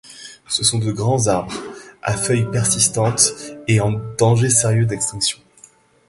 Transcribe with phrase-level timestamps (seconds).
[0.47, 1.53] Ce sont de grands arbres,
[2.01, 3.33] à feuilles persistantes
[3.67, 5.37] et en danger sérieux d'extinction.